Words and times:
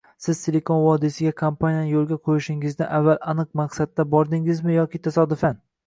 Siz 0.25 0.37
Silikon 0.45 0.79
vodiysiga 0.85 1.33
kompaniyani 1.41 1.93
yoʻlga 1.97 2.19
qoʻyishingizdan 2.29 2.91
avval 3.01 3.23
aniq 3.35 3.53
maqsadda 3.63 4.11
bordingizmi 4.17 4.79
yoki 4.83 5.07
tasodifan? 5.11 5.67